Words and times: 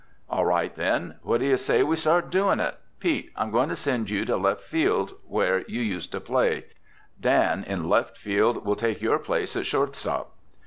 "All 0.27 0.45
right, 0.47 0.73
then. 0.73 1.17
What 1.21 1.41
do 1.41 1.45
you 1.45 1.57
say 1.57 1.83
we 1.83 1.95
start 1.95 2.31
doing 2.31 2.59
it? 2.59 2.73
Pete, 2.99 3.31
I'm 3.35 3.51
going 3.51 3.69
to 3.69 3.75
send 3.75 4.09
you 4.09 4.25
to 4.25 4.35
left 4.35 4.61
field 4.63 5.13
where 5.27 5.59
you 5.67 5.79
used 5.79 6.11
to 6.13 6.19
play. 6.19 6.65
Dan, 7.19 7.63
in 7.63 7.87
left 7.87 8.17
field, 8.17 8.65
will 8.65 8.75
take 8.75 8.99
your 9.03 9.19
place 9.19 9.55
at 9.55 9.67
shortstop." 9.67 10.33